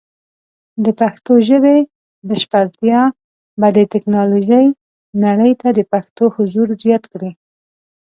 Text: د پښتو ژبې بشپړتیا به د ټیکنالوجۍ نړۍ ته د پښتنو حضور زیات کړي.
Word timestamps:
د 0.83 0.87
پښتو 0.99 1.33
ژبې 1.47 1.77
بشپړتیا 2.27 3.01
به 3.59 3.67
د 3.77 3.79
ټیکنالوجۍ 3.91 4.67
نړۍ 5.23 5.51
ته 5.61 5.67
د 5.77 5.79
پښتنو 5.91 6.25
حضور 6.35 6.67
زیات 6.83 7.03
کړي. 7.13 7.31